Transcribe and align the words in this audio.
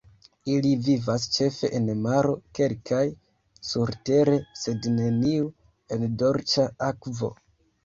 Ili 0.51 0.69
vivas 0.85 1.27
ĉefe 1.35 1.69
en 1.79 1.91
maro, 2.05 2.31
kelkaj 2.61 3.03
surtere, 3.73 4.35
sed 4.63 4.89
neniu 4.97 5.55
en 5.99 6.11
dolĉa 6.25 6.69
akvo. 6.91 7.33